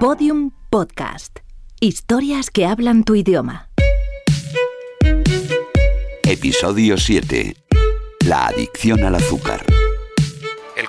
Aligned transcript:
Podium 0.00 0.52
Podcast. 0.70 1.40
Historias 1.78 2.48
que 2.48 2.64
hablan 2.64 3.04
tu 3.04 3.16
idioma. 3.16 3.68
Episodio 6.22 6.96
7. 6.96 7.54
La 8.24 8.46
adicción 8.46 9.04
al 9.04 9.16
azúcar. 9.16 9.62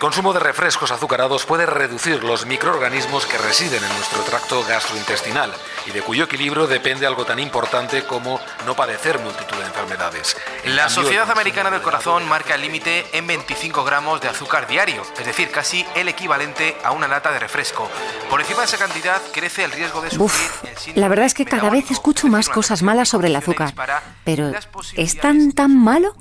El 0.02 0.08
consumo 0.08 0.34
de 0.34 0.40
refrescos 0.40 0.90
azucarados 0.90 1.46
puede 1.46 1.68
reducir 1.68 2.24
los 2.24 2.48
microorganismos 2.48 3.28
que 3.28 3.38
residen 3.38 3.83
en 3.83 3.90
nuestro 3.90 4.24
tracto 4.24 4.63
gastrointestinal 4.63 5.54
y 5.86 5.92
de 5.92 6.01
cuyo 6.01 6.24
equilibrio 6.24 6.65
depende 6.65 7.06
algo 7.06 7.24
tan 7.24 7.38
importante 7.38 8.04
como 8.08 8.40
no 8.65 8.76
padecer 8.76 9.19
multitud 9.19 9.56
de 9.58 9.64
enfermedades. 9.64 10.36
En 10.64 10.76
La 10.76 10.90
Sociedad 10.90 11.29
Americana 11.29 11.69
del 11.69 11.82
de 11.82 11.83
Corazón 11.83 12.28
marca 12.28 12.56
el 12.56 12.62
límite 12.62 13.06
en 13.14 13.28
25 13.28 13.83
gramos 13.83 14.19
de 14.22 14.29
azúcar 14.29 14.68
diario, 14.68 15.04
es 15.19 15.24
decir, 15.28 15.51
casi 15.51 15.86
el 15.94 16.08
equivalente 16.08 16.76
a 16.84 16.94
una 16.94 17.08
lata 17.08 17.31
de 17.31 17.38
refresco. 17.38 17.88
Por 18.27 18.41
encima 18.41 18.62
de 18.62 18.66
esa 18.66 18.80
cantidad 18.80 19.22
crece 19.32 19.66
el 19.66 19.72
riesgo 19.72 20.02
de 20.02 20.10
sufrir 20.10 20.26
Uf, 20.26 20.63
el 20.63 20.77
síndrome 20.80 21.02
la 21.02 21.10
verdad 21.10 21.26
es 21.27 21.36
que 21.36 21.46
cada 21.46 21.70
vez 21.70 21.91
escucho 21.91 22.26
es 22.26 22.34
más 22.34 22.49
cosas 22.49 22.82
malas 22.82 23.08
sobre 23.08 23.27
el 23.27 23.36
azúcar. 23.36 23.76
Pero, 24.24 24.52
¿es 24.96 25.18
tan, 25.20 25.52
tan 25.52 25.77
malo? 25.77 26.16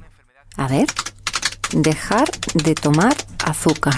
A 0.59 0.69
ver, 0.69 0.87
dejar 1.73 2.29
de 2.55 2.75
tomar 2.75 3.15
azúcar. 3.45 3.95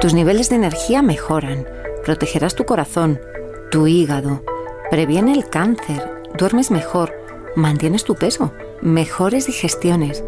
Tus 0.00 0.14
niveles 0.14 0.48
de 0.48 0.56
energía 0.56 1.02
mejoran, 1.02 1.66
protegerás 2.04 2.54
tu 2.54 2.64
corazón, 2.64 3.20
tu 3.70 3.86
hígado, 3.86 4.42
previene 4.90 5.32
el 5.32 5.48
cáncer, 5.48 6.22
duermes 6.36 6.70
mejor, 6.70 7.12
mantienes 7.54 8.04
tu 8.04 8.14
peso, 8.14 8.52
mejores 8.80 9.46
digestiones. 9.46 10.24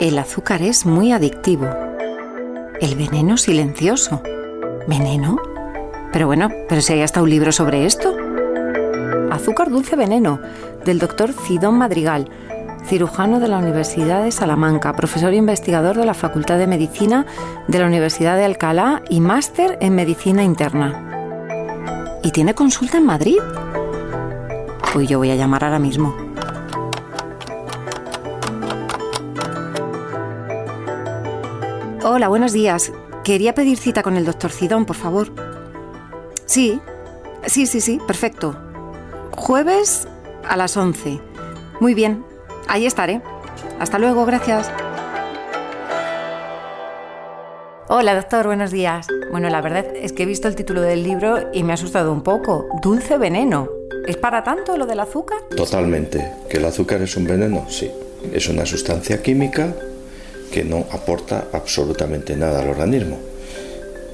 El 0.00 0.18
azúcar 0.18 0.62
es 0.62 0.86
muy 0.86 1.12
adictivo. 1.12 1.68
El 2.80 2.96
veneno 2.96 3.36
silencioso. 3.36 4.22
¿Veneno? 4.86 5.38
Pero 6.12 6.26
bueno, 6.26 6.48
pero 6.68 6.80
si 6.80 6.94
hay 6.94 7.02
hasta 7.02 7.22
un 7.22 7.30
libro 7.30 7.52
sobre 7.52 7.86
esto. 7.86 8.16
Azúcar 9.30 9.70
Dulce 9.70 9.94
Veneno, 9.94 10.40
del 10.84 10.98
doctor 10.98 11.32
Cidón 11.32 11.76
Madrigal, 11.76 12.28
cirujano 12.84 13.40
de 13.40 13.48
la 13.48 13.58
Universidad 13.58 14.24
de 14.24 14.32
Salamanca, 14.32 14.92
profesor 14.94 15.32
investigador 15.32 15.96
de 15.96 16.04
la 16.04 16.14
Facultad 16.14 16.58
de 16.58 16.66
Medicina 16.66 17.26
de 17.68 17.78
la 17.78 17.86
Universidad 17.86 18.36
de 18.36 18.44
Alcalá 18.44 19.02
y 19.08 19.20
máster 19.20 19.78
en 19.80 19.94
Medicina 19.94 20.42
Interna. 20.42 22.18
¿Y 22.22 22.30
tiene 22.32 22.54
consulta 22.54 22.98
en 22.98 23.06
Madrid? 23.06 23.38
Pues 24.92 25.08
yo 25.08 25.18
voy 25.18 25.30
a 25.30 25.36
llamar 25.36 25.64
ahora 25.64 25.78
mismo. 25.78 26.14
Hola, 32.02 32.28
buenos 32.28 32.52
días. 32.52 32.92
Quería 33.24 33.54
pedir 33.54 33.78
cita 33.78 34.02
con 34.02 34.16
el 34.16 34.24
doctor 34.24 34.50
Cidón, 34.50 34.84
por 34.84 34.96
favor. 34.96 35.28
Sí, 36.44 36.80
sí, 37.46 37.66
sí, 37.66 37.80
sí, 37.80 38.00
perfecto. 38.06 38.56
Jueves 39.32 40.08
a 40.48 40.56
las 40.56 40.76
11. 40.76 41.20
Muy 41.78 41.94
bien, 41.94 42.24
ahí 42.70 42.86
estaré. 42.86 43.20
Hasta 43.78 43.98
luego, 43.98 44.24
gracias. 44.24 44.70
Hola, 47.88 48.14
doctor, 48.14 48.46
buenos 48.46 48.70
días. 48.70 49.08
Bueno, 49.32 49.50
la 49.50 49.60
verdad 49.60 49.84
es 49.96 50.12
que 50.12 50.22
he 50.22 50.26
visto 50.26 50.46
el 50.46 50.54
título 50.54 50.80
del 50.80 51.02
libro 51.02 51.50
y 51.52 51.64
me 51.64 51.72
ha 51.72 51.74
asustado 51.74 52.12
un 52.12 52.22
poco. 52.22 52.68
Dulce 52.80 53.18
veneno. 53.18 53.68
¿Es 54.06 54.16
para 54.16 54.44
tanto 54.44 54.76
lo 54.76 54.86
del 54.86 55.00
azúcar? 55.00 55.38
Totalmente. 55.54 56.32
¿Que 56.48 56.58
el 56.58 56.64
azúcar 56.64 57.02
es 57.02 57.16
un 57.16 57.24
veneno? 57.24 57.66
Sí. 57.68 57.90
Es 58.32 58.48
una 58.48 58.64
sustancia 58.64 59.20
química 59.20 59.74
que 60.52 60.62
no 60.64 60.86
aporta 60.92 61.48
absolutamente 61.52 62.36
nada 62.36 62.62
al 62.62 62.68
organismo. 62.68 63.18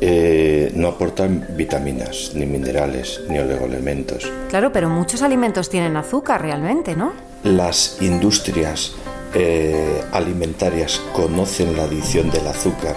Eh, 0.00 0.72
no 0.74 0.88
aporta 0.88 1.26
vitaminas, 1.26 2.32
ni 2.34 2.46
minerales, 2.46 3.22
ni 3.28 3.38
oligoelementos. 3.38 4.30
Claro, 4.48 4.72
pero 4.72 4.88
muchos 4.88 5.22
alimentos 5.22 5.68
tienen 5.70 5.96
azúcar 5.96 6.42
realmente, 6.42 6.94
¿no? 6.94 7.12
Las 7.46 7.98
industrias 8.00 8.94
eh, 9.32 10.02
alimentarias 10.10 11.00
conocen 11.12 11.76
la 11.76 11.84
adición 11.84 12.28
del 12.32 12.44
azúcar, 12.48 12.96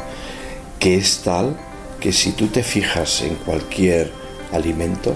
que 0.79 0.95
es 0.95 1.19
tal 1.19 1.55
que 1.99 2.11
si 2.11 2.31
tú 2.31 2.47
te 2.47 2.63
fijas 2.63 3.21
en 3.21 3.35
cualquier 3.35 4.11
alimento, 4.51 5.15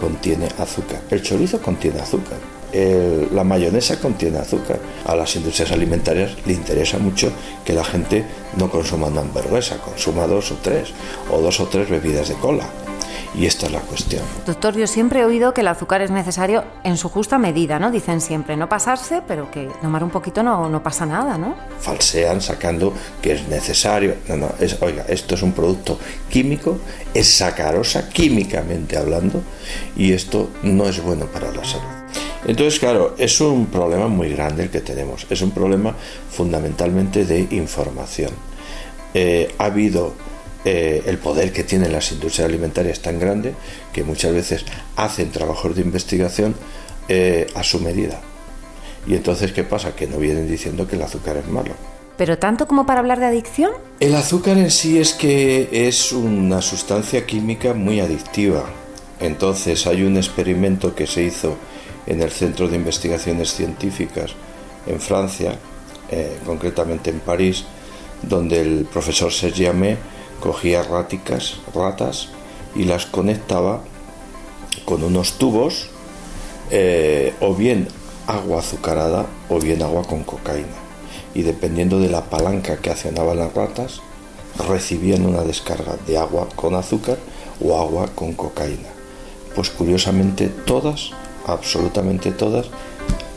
contiene 0.00 0.48
azúcar. 0.58 1.00
El 1.10 1.22
chorizo 1.22 1.62
contiene 1.62 2.00
azúcar. 2.00 2.38
La 3.32 3.44
mayonesa 3.44 4.00
contiene 4.00 4.38
azúcar. 4.38 4.80
A 5.06 5.14
las 5.14 5.36
industrias 5.36 5.70
alimentarias 5.70 6.32
le 6.44 6.52
interesa 6.52 6.98
mucho 6.98 7.30
que 7.64 7.72
la 7.72 7.84
gente 7.84 8.24
no 8.56 8.68
consuma 8.68 9.06
una 9.06 9.20
hamburguesa, 9.20 9.78
consuma 9.78 10.26
dos 10.26 10.50
o 10.50 10.56
tres, 10.60 10.88
o 11.30 11.40
dos 11.40 11.60
o 11.60 11.68
tres 11.68 11.88
bebidas 11.88 12.28
de 12.28 12.34
cola. 12.34 12.68
Y 13.34 13.46
esta 13.46 13.66
es 13.66 13.72
la 13.72 13.80
cuestión. 13.80 14.22
Doctor, 14.44 14.76
yo 14.76 14.86
siempre 14.86 15.20
he 15.20 15.24
oído 15.24 15.54
que 15.54 15.60
el 15.60 15.68
azúcar 15.68 16.02
es 16.02 16.10
necesario 16.10 16.64
en 16.82 16.96
su 16.96 17.08
justa 17.08 17.38
medida, 17.38 17.78
¿no? 17.78 17.90
Dicen 17.90 18.20
siempre, 18.20 18.56
no 18.56 18.68
pasarse, 18.68 19.22
pero 19.26 19.50
que 19.50 19.68
tomar 19.80 20.02
un 20.02 20.10
poquito 20.10 20.42
no, 20.42 20.68
no 20.68 20.82
pasa 20.82 21.06
nada, 21.06 21.38
¿no? 21.38 21.54
falsean 21.80 22.40
sacando 22.40 22.92
que 23.22 23.32
es 23.32 23.48
necesario. 23.48 24.16
No, 24.28 24.36
no, 24.36 24.50
es, 24.60 24.80
oiga, 24.82 25.04
esto 25.08 25.34
es 25.34 25.42
un 25.42 25.52
producto 25.52 25.98
químico, 26.28 26.78
es 27.14 27.28
sacarosa 27.28 28.08
químicamente 28.08 28.96
hablando, 28.96 29.42
y 29.96 30.12
esto 30.12 30.50
no 30.62 30.86
es 30.86 31.02
bueno 31.02 31.26
para 31.26 31.50
la 31.52 31.64
salud. 31.64 31.86
Entonces, 32.46 32.80
claro, 32.80 33.14
es 33.18 33.40
un 33.40 33.66
problema 33.66 34.08
muy 34.08 34.30
grande 34.30 34.64
el 34.64 34.70
que 34.70 34.80
tenemos. 34.80 35.26
Es 35.28 35.42
un 35.42 35.50
problema 35.50 35.94
fundamentalmente 36.30 37.24
de 37.24 37.46
información. 37.50 38.30
Eh, 39.12 39.54
ha 39.58 39.64
habido 39.64 40.14
eh, 40.64 41.02
el 41.06 41.18
poder 41.18 41.52
que 41.52 41.64
tienen 41.64 41.92
las 41.92 42.12
industrias 42.12 42.48
alimentarias 42.48 43.00
tan 43.00 43.18
grande 43.18 43.54
que 43.92 44.04
muchas 44.04 44.34
veces 44.34 44.64
hacen 44.96 45.30
trabajos 45.30 45.74
de 45.74 45.82
investigación 45.82 46.54
eh, 47.08 47.46
a 47.54 47.62
su 47.62 47.80
medida. 47.80 48.20
Y 49.06 49.14
entonces, 49.14 49.52
¿qué 49.52 49.64
pasa? 49.64 49.96
Que 49.96 50.06
no 50.06 50.18
vienen 50.18 50.46
diciendo 50.48 50.86
que 50.86 50.96
el 50.96 51.02
azúcar 51.02 51.38
es 51.38 51.46
malo. 51.46 51.72
Pero 52.18 52.36
tanto 52.36 52.66
como 52.66 52.84
para 52.84 53.00
hablar 53.00 53.18
de 53.18 53.26
adicción, 53.26 53.72
El 53.98 54.14
azúcar 54.14 54.58
en 54.58 54.70
sí 54.70 54.98
es 54.98 55.14
que 55.14 55.68
es 55.72 56.12
una 56.12 56.60
sustancia 56.60 57.24
química 57.24 57.72
muy 57.72 58.00
adictiva. 58.00 58.66
Entonces 59.18 59.86
hay 59.86 60.02
un 60.02 60.18
experimento 60.18 60.94
que 60.94 61.06
se 61.06 61.22
hizo 61.22 61.56
en 62.06 62.20
el 62.20 62.30
Centro 62.30 62.68
de 62.68 62.76
Investigaciones 62.76 63.54
Científicas 63.54 64.32
en 64.86 65.00
Francia, 65.00 65.58
eh, 66.10 66.38
concretamente 66.44 67.08
en 67.08 67.20
París, 67.20 67.64
donde 68.22 68.60
el 68.60 68.84
profesor 68.84 69.32
Serge 69.32 69.68
Amé 69.68 69.96
cogía 70.40 70.82
ráticas, 70.82 71.56
ratas, 71.74 72.28
y 72.74 72.84
las 72.84 73.06
conectaba 73.06 73.80
con 74.84 75.02
unos 75.02 75.38
tubos, 75.38 75.88
eh, 76.70 77.34
o 77.40 77.54
bien 77.54 77.88
agua 78.26 78.60
azucarada 78.60 79.26
o 79.48 79.58
bien 79.58 79.82
agua 79.82 80.04
con 80.04 80.22
cocaína. 80.22 80.78
Y 81.34 81.42
dependiendo 81.42 81.98
de 82.00 82.08
la 82.08 82.24
palanca 82.24 82.76
que 82.76 82.90
accionaban 82.90 83.38
las 83.38 83.54
ratas, 83.54 84.00
recibían 84.68 85.26
una 85.26 85.42
descarga 85.42 85.96
de 86.06 86.18
agua 86.18 86.48
con 86.54 86.74
azúcar 86.74 87.18
o 87.60 87.78
agua 87.78 88.08
con 88.14 88.34
cocaína. 88.34 88.88
Pues 89.54 89.70
curiosamente 89.70 90.48
todas, 90.48 91.10
absolutamente 91.46 92.30
todas, 92.30 92.66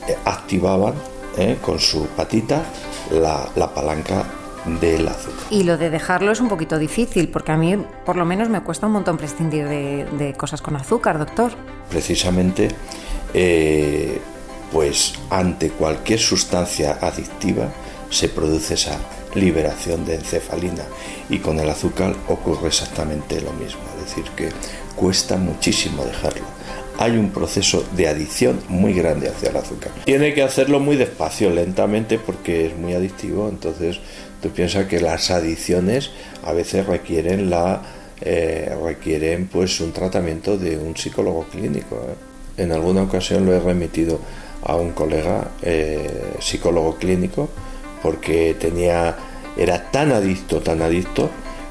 eh, 0.08 0.16
activaban 0.25 0.94
eh, 1.38 1.58
con 1.62 1.80
su 1.80 2.06
patita 2.08 2.64
la, 3.12 3.50
la 3.56 3.74
palanca 3.74 4.25
del 4.66 5.07
azúcar. 5.07 5.46
y 5.50 5.63
lo 5.63 5.78
de 5.78 5.90
dejarlo 5.90 6.31
es 6.31 6.40
un 6.40 6.47
poquito 6.50 6.78
difícil, 6.78 7.29
porque 7.29 7.51
a 7.51 7.57
mí 7.57 7.78
por 8.06 8.16
lo 8.16 8.25
menos 8.25 8.50
me 8.50 8.62
cuesta 8.62 8.88
un 8.88 8.94
montón 8.94 9.18
prescindir 9.18 9.68
de, 9.68 10.06
de 10.18 10.34
cosas 10.34 10.62
con 10.62 10.75
azúcar, 10.75 11.18
doctor. 11.19 11.51
precisamente 11.90 12.69
eh, 13.34 14.19
pues 14.72 15.13
ante 15.29 15.69
cualquier 15.69 16.19
sustancia 16.19 16.97
adictiva 17.02 17.69
se 18.09 18.29
produce 18.29 18.75
esa 18.75 18.97
liberación 19.35 20.06
de 20.06 20.16
encefalina 20.16 20.84
y 21.29 21.40
con 21.40 21.59
el 21.59 21.70
azúcar 21.70 22.16
ocurre 22.28 22.67
exactamente 22.67 23.41
lo 23.41 23.52
mismo, 23.53 23.82
es 23.97 24.05
decir, 24.05 24.26
que 24.35 24.49
cuesta 24.96 25.38
muchísimo 25.38 26.03
dejarlo. 26.03 26.46
Hay 26.97 27.17
un 27.17 27.31
proceso 27.31 27.84
de 27.95 28.07
adicción 28.07 28.59
muy 28.69 28.93
grande 28.93 29.29
hacia 29.29 29.49
el 29.49 29.57
azúcar. 29.57 29.91
Tiene 30.05 30.34
que 30.34 30.43
hacerlo 30.43 30.79
muy 30.79 30.95
despacio, 30.95 31.49
lentamente, 31.49 32.19
porque 32.19 32.67
es 32.67 32.78
muy 32.78 32.93
adictivo. 32.93 33.49
Entonces, 33.49 33.99
tú 34.41 34.49
piensas 34.49 34.87
que 34.87 35.01
las 35.01 35.31
adicciones 35.31 36.11
a 36.43 36.53
veces 36.53 36.85
requieren 36.85 37.49
la 37.49 37.81
eh, 38.25 38.73
requieren 38.81 39.47
pues 39.47 39.81
un 39.81 39.91
tratamiento 39.91 40.57
de 40.57 40.78
un 40.78 40.95
psicólogo 40.95 41.45
clínico. 41.51 41.95
¿eh? 41.95 42.61
En 42.63 42.72
alguna 42.72 43.03
ocasión 43.03 43.45
lo 43.45 43.53
he 43.53 43.59
remitido 43.59 44.19
a 44.63 44.75
un 44.75 44.91
colega 44.91 45.51
eh, 45.61 46.35
psicólogo 46.40 46.95
clínico 46.95 47.49
porque 48.01 48.55
tenía 48.57 49.17
era 49.57 49.91
tan 49.91 50.13
adicto, 50.13 50.61
tan 50.61 50.81
adicto 50.81 51.29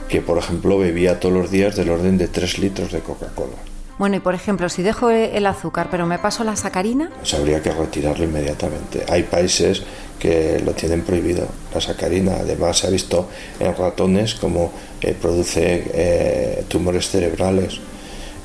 que 0.08 0.20
por 0.20 0.36
ejemplo 0.36 0.76
bebía 0.76 1.20
todos 1.20 1.34
los 1.34 1.50
días 1.50 1.74
del 1.74 1.88
orden 1.88 2.19
de 2.19 2.28
3 2.28 2.58
litros 2.58 2.92
de 2.92 3.00
Coca-Cola. 3.00 3.71
Bueno, 3.99 4.17
y 4.17 4.21
por 4.21 4.35
ejemplo, 4.35 4.69
si 4.69 4.83
dejo 4.83 5.11
el 5.11 5.47
azúcar 5.47 5.89
pero 5.91 6.06
me 6.06 6.19
paso 6.19 6.44
la 6.44 6.56
sacarina... 6.56 7.11
Pues 7.19 7.35
habría 7.35 7.62
que 7.62 7.71
retirarlo 7.71 8.25
inmediatamente. 8.25 9.05
Hay 9.09 9.25
países 9.25 9.83
que 10.19 10.61
lo 10.65 10.73
tienen 10.73 11.03
prohibido, 11.03 11.49
la 11.75 11.81
sacarina. 11.81 12.37
Además 12.37 12.79
se 12.79 12.87
ha 12.87 12.91
visto 12.91 13.29
en 13.59 13.75
ratones 13.75 14.37
como 14.37 14.73
eh, 15.00 15.17
produce 15.21 15.85
eh, 15.93 16.65
tumores 16.69 17.11
cerebrales. 17.11 17.81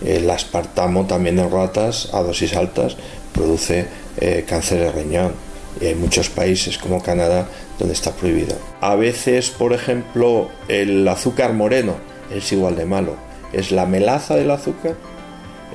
El 0.04 0.30
aspartamo 0.30 1.06
también 1.06 1.38
en 1.38 1.52
ratas 1.52 2.10
a 2.14 2.22
dosis 2.22 2.56
altas 2.56 2.98
produce 3.32 3.86
eh, 4.18 4.44
cáncer 4.48 4.80
de 4.80 4.92
riñón. 4.92 5.34
Y 5.80 5.86
hay 5.86 5.96
muchos 5.96 6.30
países 6.30 6.80
como 6.80 7.04
Canadá 7.04 7.48
donde 7.78 7.94
está 7.94 8.12
prohibido. 8.12 8.56
A 8.82 8.96
veces, 8.96 9.52
por 9.52 9.74
ejemplo, 9.74 10.50
el 10.68 11.08
azúcar 11.08 11.54
moreno 11.54 11.96
es 12.34 12.52
igual 12.52 12.76
de 12.76 12.86
malo. 12.86 13.16
Es 13.54 13.72
la 13.72 13.86
melaza 13.86 14.36
del 14.36 14.50
azúcar 14.50 14.96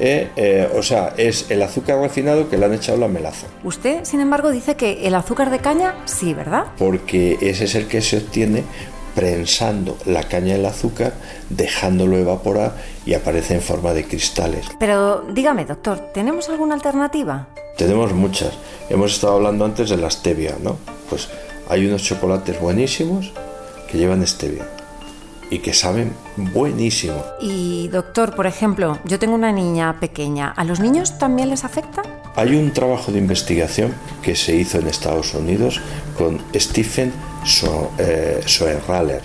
eh, 0.04 0.32
eh, 0.34 0.68
o 0.76 0.82
sea, 0.82 1.14
es 1.16 1.48
el 1.48 1.62
azúcar 1.62 2.00
refinado 2.00 2.50
que 2.50 2.58
le 2.58 2.64
han 2.66 2.74
echado 2.74 2.98
la 2.98 3.06
melaza. 3.06 3.46
Usted, 3.62 4.00
sin 4.02 4.18
embargo, 4.20 4.50
dice 4.50 4.74
que 4.74 5.06
el 5.06 5.14
azúcar 5.14 5.48
de 5.50 5.60
caña 5.60 5.94
sí, 6.06 6.34
¿verdad? 6.34 6.64
Porque 6.76 7.38
ese 7.40 7.66
es 7.66 7.76
el 7.76 7.86
que 7.86 8.02
se 8.02 8.16
obtiene 8.16 8.64
prensando 9.14 9.96
la 10.04 10.24
caña 10.24 10.54
del 10.54 10.66
azúcar, 10.66 11.12
dejándolo 11.50 12.18
evaporar 12.18 12.74
y 13.06 13.14
aparece 13.14 13.54
en 13.54 13.60
forma 13.60 13.92
de 13.92 14.04
cristales. 14.04 14.66
Pero 14.80 15.22
dígame, 15.32 15.66
doctor, 15.66 16.00
¿tenemos 16.12 16.48
alguna 16.48 16.74
alternativa? 16.74 17.46
Tenemos 17.76 18.12
muchas. 18.12 18.54
Hemos 18.90 19.12
estado 19.14 19.34
hablando 19.34 19.64
antes 19.64 19.88
de 19.88 19.98
la 19.98 20.10
stevia, 20.10 20.56
¿no? 20.60 20.78
Pues 21.08 21.28
hay 21.68 21.86
unos 21.86 22.02
chocolates 22.02 22.60
buenísimos 22.60 23.32
que 23.88 23.98
llevan 23.98 24.26
stevia 24.26 24.66
y 25.52 25.58
que 25.58 25.74
saben 25.74 26.14
buenísimo. 26.36 27.22
Y 27.38 27.88
doctor, 27.88 28.34
por 28.34 28.46
ejemplo, 28.46 28.98
yo 29.04 29.18
tengo 29.18 29.34
una 29.34 29.52
niña 29.52 30.00
pequeña, 30.00 30.50
¿a 30.50 30.64
los 30.64 30.80
niños 30.80 31.18
también 31.18 31.50
les 31.50 31.64
afecta? 31.64 32.00
Hay 32.36 32.56
un 32.56 32.72
trabajo 32.72 33.12
de 33.12 33.18
investigación 33.18 33.92
que 34.22 34.34
se 34.34 34.56
hizo 34.56 34.78
en 34.78 34.86
Estados 34.86 35.34
Unidos 35.34 35.78
con 36.16 36.40
Stephen 36.54 37.12
Soenraller 37.44 39.20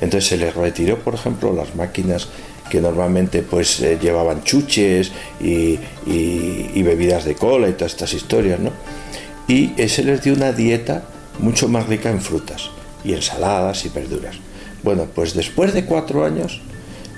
Entonces 0.00 0.28
se 0.28 0.36
les 0.36 0.54
retiró, 0.54 0.98
por 0.98 1.14
ejemplo, 1.14 1.52
las 1.52 1.74
máquinas 1.76 2.28
que 2.68 2.80
normalmente 2.80 3.42
pues 3.42 3.80
eh, 3.80 3.98
llevaban 4.00 4.42
chuches 4.42 5.12
y, 5.40 5.78
bebidas 6.82 7.24
de 7.24 7.34
cola 7.34 7.68
y 7.68 7.72
todas 7.72 7.92
estas 7.92 8.12
historias, 8.12 8.58
¿no? 8.58 8.70
Y 9.46 9.72
se 9.88 10.02
les 10.02 10.22
dio 10.22 10.34
una 10.34 10.52
dieta 10.52 11.04
mucho 11.38 11.68
más 11.68 11.86
rica 11.86 12.10
en 12.10 12.20
frutas 12.20 12.70
y 13.04 13.12
ensaladas 13.12 13.84
y 13.84 13.90
verduras. 13.90 14.36
Bueno, 14.82 15.06
pues 15.14 15.34
después 15.34 15.72
de 15.74 15.84
cuatro 15.84 16.24
años 16.24 16.60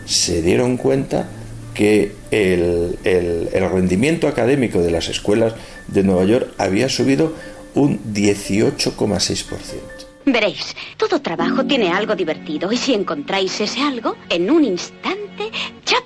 se 0.04 0.42
dieron 0.42 0.76
cuenta 0.76 1.28
que 1.72 2.14
el, 2.30 2.98
el 3.04 3.70
rendimiento 3.70 4.28
académico 4.28 4.80
de 4.80 4.90
las 4.90 5.08
escuelas 5.08 5.54
de 5.88 6.02
Nueva 6.02 6.24
York 6.24 6.52
había 6.58 6.88
subido 6.88 7.32
un 7.74 7.98
18,6%. 8.12 10.04
Veréis, 10.26 10.74
todo 10.96 11.20
trabajo 11.20 11.64
tiene 11.66 11.92
algo 11.92 12.14
divertido 12.14 12.72
y 12.72 12.78
si 12.78 12.94
encontráis 12.94 13.60
ese 13.60 13.82
algo, 13.82 14.16
en 14.30 14.50
un 14.50 14.64
instante, 14.64 15.50
¡chap! 15.84 16.04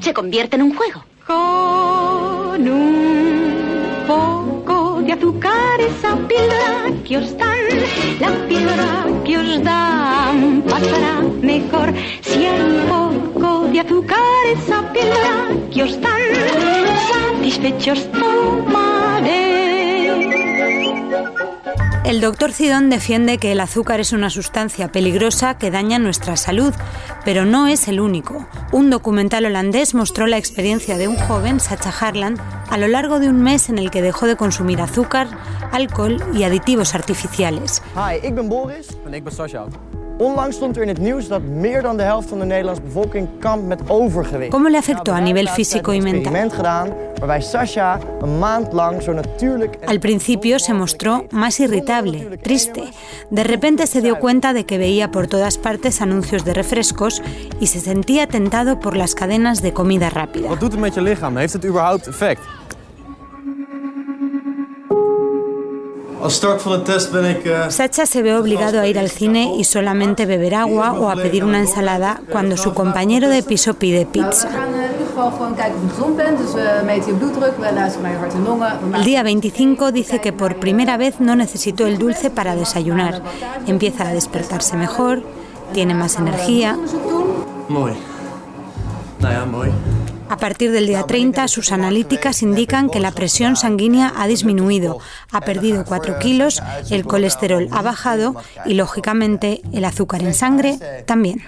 se 0.00 0.12
convierte 0.12 0.56
en 0.56 0.62
un 0.62 0.74
juego. 0.74 1.04
Con 1.24 2.68
un 2.68 3.60
poco 4.08 5.00
de 5.02 5.12
azúcar, 5.12 5.80
esa 5.80 6.16
píldora 6.26 6.92
que 7.06 7.18
os 7.18 7.38
dan, 7.38 7.58
la 8.18 8.48
píldora 8.48 9.06
que 9.24 9.38
os 9.38 9.62
dan 9.62 10.62
pasará 10.68 11.20
mejor. 11.40 11.94
Si 12.22 12.44
hay 12.44 12.60
un 12.60 12.88
poco 12.88 13.68
de 13.68 13.80
azúcar, 13.80 14.18
esa 14.52 14.92
píldora 14.92 15.48
que 15.72 15.82
os 15.84 16.00
dan, 16.00 16.20
satisfechos 17.12 18.10
tomaré. 18.10 19.49
El 22.10 22.20
doctor 22.20 22.50
Cidón 22.50 22.90
defiende 22.90 23.38
que 23.38 23.52
el 23.52 23.60
azúcar 23.60 24.00
es 24.00 24.12
una 24.12 24.30
sustancia 24.30 24.90
peligrosa 24.90 25.56
que 25.58 25.70
daña 25.70 26.00
nuestra 26.00 26.36
salud, 26.36 26.74
pero 27.24 27.44
no 27.44 27.68
es 27.68 27.86
el 27.86 28.00
único. 28.00 28.48
Un 28.72 28.90
documental 28.90 29.44
holandés 29.44 29.94
mostró 29.94 30.26
la 30.26 30.36
experiencia 30.36 30.98
de 30.98 31.06
un 31.06 31.14
joven, 31.14 31.60
Sacha 31.60 31.90
Harlan, 31.90 32.36
a 32.68 32.78
lo 32.78 32.88
largo 32.88 33.20
de 33.20 33.28
un 33.28 33.40
mes 33.40 33.68
en 33.68 33.78
el 33.78 33.92
que 33.92 34.02
dejó 34.02 34.26
de 34.26 34.34
consumir 34.34 34.80
azúcar, 34.80 35.28
alcohol 35.70 36.20
y 36.34 36.42
aditivos 36.42 36.96
artificiales. 36.96 37.80
Hi, 37.94 38.26
ik 38.26 38.34
ben 38.34 38.48
Boris. 38.48 38.88
En 39.06 39.14
ik 39.14 39.22
ben 39.22 39.32
Sascha. 39.32 39.68
Onlangs 40.20 40.56
stond 40.56 40.76
er 40.76 40.82
in 40.82 40.88
het 40.88 40.98
nieuws 40.98 41.28
dat 41.28 41.42
meer 41.42 41.82
dan 41.82 41.96
de 41.96 42.02
helft 42.02 42.28
van 42.28 42.38
de 42.38 42.44
Nederlandse 42.44 42.82
bevolking 42.82 43.28
kampt 43.38 43.66
met 43.66 43.80
overgewicht. 43.86 44.50
¿Cómo 44.50 44.68
le 44.68 44.76
afectó 44.76 45.12
a 45.12 45.20
nivel 45.20 45.46
físico 45.46 45.92
y 45.92 46.00
mental? 46.00 46.50
gedaan 46.50 46.88
waarbij 47.18 47.40
Sasha 47.40 47.98
een 48.20 48.38
maand 48.38 48.72
lang 48.72 49.02
zo 49.02 49.12
natuurlijk. 49.12 49.76
Al 49.84 49.98
principio 49.98 50.58
se 50.58 50.74
mostró 50.74 51.26
más 51.30 51.58
irritable, 51.58 52.38
triste. 52.42 52.82
De 53.30 53.42
repente 53.42 53.86
se 53.86 54.00
dio 54.00 54.18
cuenta 54.18 54.52
de 54.52 54.64
que 54.64 54.78
veía 54.78 55.10
por 55.10 55.26
todas 55.26 55.58
partes 55.58 56.00
anuncios 56.00 56.44
de 56.44 56.52
refrescos 56.52 57.22
y 57.58 57.66
se 57.66 57.80
sentía 57.80 58.26
tentado 58.26 58.78
por 58.78 58.96
las 58.96 59.14
cadenas 59.14 59.62
de 59.62 59.72
comida 59.72 60.10
rápida. 60.10 60.48
Wat 60.48 60.60
doet 60.60 60.72
het 60.72 60.80
met 60.80 60.94
je 60.94 61.02
lichaam? 61.02 61.36
Heeft 61.36 61.52
het 61.52 61.64
überhaupt 61.64 62.06
effect? 62.06 62.40
Sacha 67.70 68.06
se 68.06 68.22
ve 68.22 68.34
obligado 68.34 68.80
a 68.80 68.86
ir 68.86 68.98
al 68.98 69.10
cine 69.10 69.54
y 69.56 69.64
solamente 69.64 70.26
beber 70.26 70.54
agua 70.54 70.92
o 70.92 71.10
a 71.10 71.16
pedir 71.16 71.44
una 71.44 71.58
ensalada 71.58 72.20
cuando 72.30 72.56
su 72.56 72.74
compañero 72.74 73.28
de 73.28 73.42
piso 73.42 73.74
pide 73.74 74.06
pizza. 74.06 74.48
El 78.94 79.04
día 79.04 79.22
25 79.22 79.92
dice 79.92 80.20
que 80.20 80.32
por 80.32 80.56
primera 80.56 80.96
vez 80.96 81.20
no 81.20 81.36
necesitó 81.36 81.86
el 81.86 81.98
dulce 81.98 82.30
para 82.30 82.56
desayunar. 82.56 83.22
Empieza 83.66 84.08
a 84.08 84.12
despertarse 84.12 84.76
mejor, 84.76 85.22
tiene 85.72 85.94
más 85.94 86.16
energía. 86.16 86.78
A 90.30 90.36
partir 90.36 90.70
del 90.70 90.86
día 90.86 91.02
30, 91.02 91.48
sus 91.48 91.72
analíticas 91.72 92.42
indican 92.42 92.88
que 92.88 93.00
la 93.00 93.10
presión 93.10 93.56
sanguínea 93.56 94.12
ha 94.16 94.28
disminuido, 94.28 94.98
ha 95.32 95.40
perdido 95.40 95.84
4 95.84 96.20
kilos, 96.20 96.62
el 96.88 97.04
colesterol 97.04 97.66
ha 97.72 97.82
bajado 97.82 98.36
y, 98.64 98.74
lógicamente, 98.74 99.60
el 99.72 99.84
azúcar 99.84 100.22
en 100.22 100.32
sangre 100.32 100.78
también. 101.04 101.42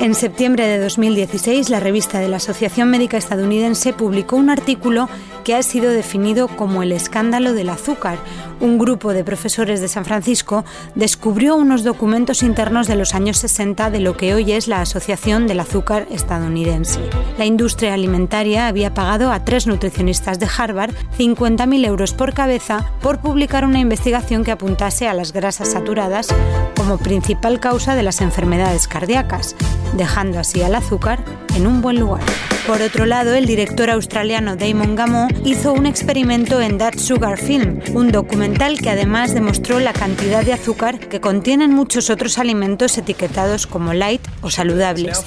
En 0.00 0.14
septiembre 0.14 0.66
de 0.66 0.78
2016, 0.78 1.68
la 1.68 1.78
revista 1.78 2.20
de 2.20 2.28
la 2.28 2.38
Asociación 2.38 2.88
Médica 2.88 3.18
Estadounidense 3.18 3.92
publicó 3.92 4.36
un 4.36 4.48
artículo 4.48 5.10
que 5.44 5.54
ha 5.54 5.62
sido 5.62 5.90
definido 5.90 6.48
como 6.48 6.82
el 6.82 6.92
escándalo 6.92 7.52
del 7.52 7.68
azúcar. 7.68 8.16
Un 8.60 8.78
grupo 8.78 9.12
de 9.12 9.24
profesores 9.24 9.82
de 9.82 9.88
San 9.88 10.06
Francisco 10.06 10.64
descubrió 10.94 11.54
unos 11.54 11.84
documentos 11.84 12.42
internos 12.42 12.86
de 12.86 12.96
los 12.96 13.14
años 13.14 13.36
60 13.36 13.90
de 13.90 14.00
lo 14.00 14.16
que 14.16 14.32
hoy 14.32 14.52
es 14.52 14.68
la 14.68 14.80
Asociación 14.80 15.46
del 15.46 15.60
Azúcar 15.60 16.06
Estadounidense. 16.10 16.98
La 17.36 17.44
industria 17.44 17.92
alimentaria 17.92 18.68
había 18.68 18.94
pagado 18.94 19.30
a 19.30 19.44
tres 19.44 19.66
nutricionistas 19.66 20.38
de 20.38 20.48
Harvard 20.56 20.94
50.000 21.18 21.86
euros 21.86 22.14
por 22.14 22.32
cabeza 22.32 22.90
por 23.02 23.20
publicar 23.20 23.66
una 23.66 23.80
investigación 23.80 24.44
que 24.44 24.52
apuntase 24.52 25.08
a 25.08 25.14
las 25.14 25.34
grasas 25.34 25.72
saturadas 25.72 26.28
como 26.74 26.96
principal 26.96 27.60
causa 27.60 27.94
de 27.94 28.02
las 28.02 28.22
enfermedades 28.22 28.88
cardíacas 28.88 29.54
dejando 29.94 30.38
así 30.38 30.62
al 30.62 30.74
azúcar 30.74 31.22
en 31.56 31.66
un 31.66 31.80
buen 31.80 31.98
lugar. 31.98 32.22
Por 32.66 32.82
otro 32.82 33.06
lado, 33.06 33.34
el 33.34 33.46
director 33.46 33.90
australiano 33.90 34.54
Damon 34.54 34.94
Gameau 34.94 35.28
hizo 35.44 35.72
un 35.72 35.86
experimento 35.86 36.60
en 36.60 36.78
That 36.78 36.98
Sugar 36.98 37.38
Film, 37.38 37.80
un 37.94 38.12
documental 38.12 38.78
que 38.80 38.90
además 38.90 39.34
demostró 39.34 39.80
la 39.80 39.92
cantidad 39.92 40.44
de 40.44 40.52
azúcar 40.52 41.00
que 41.00 41.20
contienen 41.20 41.74
muchos 41.74 42.10
otros 42.10 42.38
alimentos 42.38 42.96
etiquetados 42.98 43.66
como 43.66 43.92
light 43.92 44.20
o 44.42 44.50
saludables. 44.50 45.24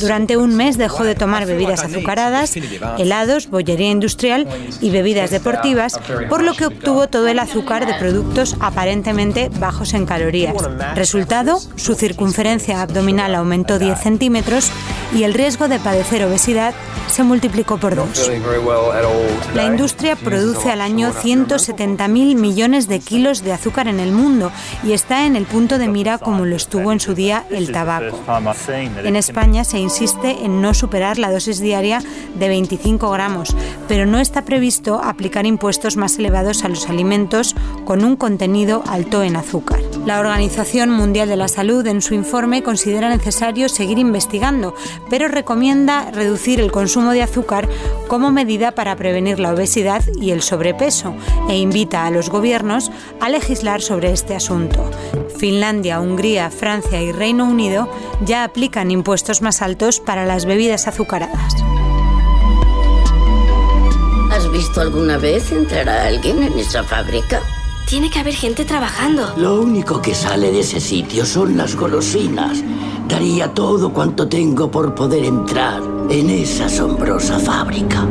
Durante 0.00 0.36
un 0.36 0.56
mes 0.56 0.78
dejó 0.78 1.04
de 1.04 1.14
tomar 1.14 1.46
bebidas 1.46 1.84
azucaradas, 1.84 2.54
helados, 2.98 3.50
bollería 3.50 3.90
industrial 3.90 4.48
y 4.80 4.90
bebidas 4.90 5.30
deportivas, 5.30 6.00
por 6.30 6.42
lo 6.42 6.54
que 6.54 6.66
obtuvo 6.66 7.08
todo 7.08 7.28
el 7.28 7.38
azúcar 7.38 7.86
de 7.86 7.94
productos 7.94 8.56
aparentemente 8.60 9.50
bajos 9.58 9.92
en 9.94 10.06
calorías. 10.06 10.54
Resultado, 10.94 11.60
su 11.76 11.94
circunferencia 11.94 12.82
abdominal 12.82 13.34
aumentó 13.34 13.78
10 13.78 14.00
centímetros 14.00 14.70
y 15.14 15.22
el 15.22 15.34
riesgo 15.34 15.68
de 15.68 15.78
padecer 15.78 16.24
obesidad 16.24 16.74
se 17.08 17.22
multiplicó 17.22 17.78
por 17.78 17.96
dos. 17.96 18.30
La 19.54 19.64
industria 19.64 20.16
produce 20.16 20.70
al 20.70 20.80
año 20.80 21.12
170.000 21.12 22.08
millones 22.36 22.86
de 22.86 23.00
kilos 23.00 23.42
de 23.42 23.52
azúcar 23.52 23.88
en 23.88 24.00
el 24.00 24.12
mundo 24.12 24.52
y 24.84 24.92
está 24.92 25.26
en 25.26 25.36
el 25.36 25.46
punto 25.46 25.78
de 25.78 25.88
mira 25.88 26.18
como 26.18 26.44
lo 26.44 26.56
estuvo 26.56 26.92
en 26.92 27.00
su 27.00 27.14
día 27.14 27.44
el 27.50 27.72
tabaco. 27.72 28.20
En 29.02 29.16
España 29.16 29.64
se 29.64 29.78
insiste 29.78 30.44
en 30.44 30.60
no 30.60 30.74
superar 30.74 31.18
la 31.18 31.32
dosis 31.32 31.60
diaria 31.60 32.02
de 32.34 32.48
25 32.48 33.10
gramos, 33.10 33.56
pero 33.88 34.06
no 34.06 34.18
está 34.18 34.44
previsto 34.44 35.00
aplicar 35.02 35.46
impuestos 35.46 35.96
más 35.96 36.18
elevados 36.18 36.64
a 36.64 36.68
los 36.68 36.88
alimentos 36.88 37.54
con 37.88 38.04
un 38.04 38.16
contenido 38.16 38.82
alto 38.86 39.22
en 39.22 39.34
azúcar. 39.34 39.80
La 40.04 40.20
Organización 40.20 40.90
Mundial 40.90 41.26
de 41.26 41.36
la 41.36 41.48
Salud 41.48 41.86
en 41.86 42.02
su 42.02 42.12
informe 42.12 42.62
considera 42.62 43.08
necesario 43.08 43.70
seguir 43.70 43.98
investigando, 43.98 44.74
pero 45.08 45.26
recomienda 45.26 46.10
reducir 46.10 46.60
el 46.60 46.70
consumo 46.70 47.12
de 47.12 47.22
azúcar 47.22 47.66
como 48.06 48.30
medida 48.30 48.72
para 48.72 48.94
prevenir 48.96 49.40
la 49.40 49.54
obesidad 49.54 50.04
y 50.20 50.32
el 50.32 50.42
sobrepeso 50.42 51.14
e 51.48 51.56
invita 51.56 52.04
a 52.04 52.10
los 52.10 52.28
gobiernos 52.28 52.90
a 53.22 53.30
legislar 53.30 53.80
sobre 53.80 54.12
este 54.12 54.36
asunto. 54.36 54.90
Finlandia, 55.38 55.98
Hungría, 55.98 56.50
Francia 56.50 57.00
y 57.00 57.10
Reino 57.10 57.46
Unido 57.46 57.90
ya 58.20 58.44
aplican 58.44 58.90
impuestos 58.90 59.40
más 59.40 59.62
altos 59.62 59.98
para 59.98 60.26
las 60.26 60.44
bebidas 60.44 60.88
azucaradas. 60.88 61.54
¿Has 64.30 64.52
visto 64.52 64.82
alguna 64.82 65.16
vez 65.16 65.50
entrar 65.52 65.88
a 65.88 66.06
alguien 66.06 66.42
en 66.42 66.58
esa 66.58 66.84
fábrica? 66.84 67.40
Tiene 67.88 68.10
que 68.10 68.18
haber 68.18 68.34
gente 68.34 68.66
trabajando. 68.66 69.32
Lo 69.38 69.62
único 69.62 70.02
que 70.02 70.14
sale 70.14 70.52
de 70.52 70.60
ese 70.60 70.78
sitio 70.78 71.24
son 71.24 71.56
las 71.56 71.74
golosinas. 71.74 72.62
Daría 73.08 73.54
todo 73.54 73.94
cuanto 73.94 74.28
tengo 74.28 74.70
por 74.70 74.94
poder 74.94 75.24
entrar 75.24 75.80
en 76.10 76.28
esa 76.28 76.66
asombrosa 76.66 77.38
fábrica. 77.38 78.06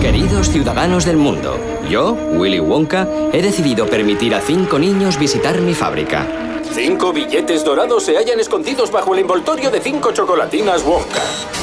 Queridos 0.00 0.48
ciudadanos 0.48 1.04
del 1.04 1.18
mundo, 1.18 1.56
yo, 1.88 2.16
Willy 2.34 2.58
Wonka, 2.58 3.06
he 3.32 3.40
decidido 3.40 3.86
permitir 3.86 4.34
a 4.34 4.40
cinco 4.40 4.76
niños 4.76 5.20
visitar 5.20 5.60
mi 5.60 5.74
fábrica. 5.74 6.26
Cinco 6.72 7.12
billetes 7.12 7.64
dorados 7.64 8.02
se 8.02 8.16
hallan 8.16 8.40
escondidos 8.40 8.90
bajo 8.90 9.14
el 9.14 9.20
envoltorio 9.20 9.70
de 9.70 9.80
cinco 9.80 10.10
chocolatinas 10.10 10.82
Wonka. 10.82 11.59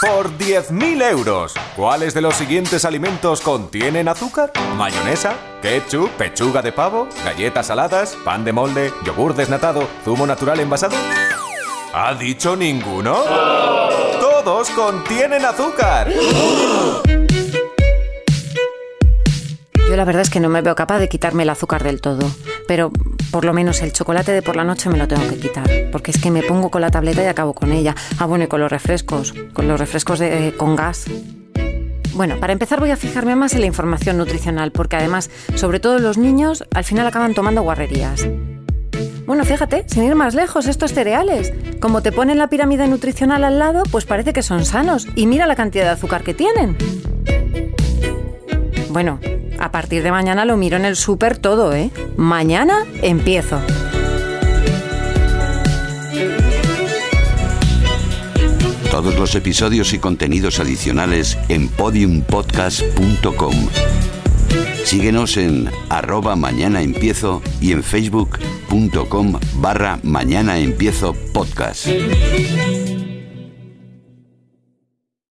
Por 0.00 0.30
10.000 0.38 1.02
euros, 1.10 1.54
¿cuáles 1.74 2.14
de 2.14 2.20
los 2.20 2.36
siguientes 2.36 2.84
alimentos 2.84 3.40
contienen 3.40 4.06
azúcar? 4.06 4.52
¿Mayonesa? 4.76 5.34
¿Ketchup? 5.60 6.10
¿Pechuga 6.10 6.62
de 6.62 6.70
pavo? 6.70 7.08
¿Galletas 7.24 7.66
saladas? 7.66 8.16
¿Pan 8.24 8.44
de 8.44 8.52
molde? 8.52 8.92
¿Yogur 9.04 9.34
desnatado? 9.34 9.88
¿Zumo 10.04 10.24
natural 10.24 10.60
envasado? 10.60 10.94
¿Ha 11.92 12.14
dicho 12.14 12.54
ninguno? 12.54 13.24
¡Todos 14.20 14.70
contienen 14.70 15.44
azúcar! 15.44 16.08
Yo 19.88 19.96
la 19.96 20.04
verdad 20.04 20.22
es 20.22 20.30
que 20.30 20.38
no 20.38 20.48
me 20.48 20.62
veo 20.62 20.76
capaz 20.76 21.00
de 21.00 21.08
quitarme 21.08 21.42
el 21.42 21.50
azúcar 21.50 21.82
del 21.82 22.00
todo, 22.00 22.30
pero 22.68 22.92
por 23.32 23.46
lo 23.46 23.52
menos 23.52 23.80
el 23.80 23.92
chocolate 23.92 24.30
de 24.30 24.42
por 24.42 24.54
la 24.54 24.62
noche 24.62 24.90
me 24.90 24.98
lo 24.98 25.08
tengo 25.08 25.26
que 25.26 25.36
quitar, 25.36 25.68
porque 25.90 26.10
es 26.12 26.18
que 26.20 26.30
me 26.30 26.42
pongo 26.42 26.70
con 26.70 26.82
la 26.82 26.90
tableta 26.90 27.22
y 27.22 27.26
acabo 27.26 27.54
con 27.54 27.72
ella. 27.72 27.96
Ah, 28.18 28.26
bueno, 28.26 28.44
y 28.44 28.46
con 28.46 28.60
los 28.60 28.70
refrescos, 28.70 29.34
con 29.54 29.66
los 29.66 29.80
refrescos 29.80 30.18
de, 30.18 30.54
con 30.56 30.76
gas. 30.76 31.06
Bueno, 32.12 32.38
para 32.38 32.52
empezar 32.52 32.78
voy 32.78 32.90
a 32.90 32.96
fijarme 32.96 33.34
más 33.36 33.54
en 33.54 33.60
la 33.60 33.66
información 33.66 34.18
nutricional, 34.18 34.70
porque 34.70 34.96
además, 34.96 35.30
sobre 35.54 35.80
todo 35.80 35.98
los 35.98 36.18
niños, 36.18 36.62
al 36.74 36.84
final 36.84 37.06
acaban 37.06 37.32
tomando 37.32 37.62
guarrerías. 37.62 38.28
Bueno, 39.26 39.44
fíjate, 39.44 39.84
sin 39.88 40.04
ir 40.04 40.14
más 40.14 40.34
lejos, 40.34 40.66
estos 40.66 40.92
cereales, 40.92 41.52
como 41.80 42.02
te 42.02 42.12
ponen 42.12 42.38
la 42.38 42.48
pirámide 42.48 42.86
nutricional 42.86 43.44
al 43.44 43.58
lado, 43.58 43.82
pues 43.90 44.04
parece 44.04 44.32
que 44.32 44.42
son 44.42 44.64
sanos. 44.64 45.06
Y 45.14 45.26
mira 45.26 45.46
la 45.46 45.56
cantidad 45.56 45.84
de 45.84 45.90
azúcar 45.90 46.22
que 46.22 46.34
tienen. 46.34 46.76
Bueno, 48.90 49.20
a 49.58 49.70
partir 49.70 50.02
de 50.02 50.10
mañana 50.10 50.44
lo 50.44 50.56
miro 50.56 50.76
en 50.76 50.84
el 50.84 50.96
súper 50.96 51.38
todo, 51.38 51.74
¿eh? 51.74 51.90
Mañana 52.16 52.84
empiezo. 53.02 53.60
Todos 58.90 59.16
los 59.16 59.34
episodios 59.34 59.92
y 59.92 59.98
contenidos 59.98 60.58
adicionales 60.60 61.38
en 61.48 61.68
podiumpodcast.com. 61.68 63.54
Síguenos 64.84 65.36
en 65.36 65.70
arroba 65.90 66.34
mañana 66.34 66.80
empiezo 66.80 67.42
y 67.60 67.72
en 67.72 67.82
facebook.com 67.82 69.38
barra 69.56 70.00
mañana 70.02 70.58
empiezo 70.58 71.14
podcast. 71.32 71.88